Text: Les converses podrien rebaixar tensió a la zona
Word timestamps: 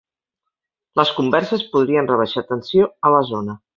Les 0.99 1.11
converses 1.19 1.65
podrien 1.75 2.09
rebaixar 2.13 2.45
tensió 2.53 2.89
a 3.09 3.13
la 3.19 3.25
zona 3.35 3.61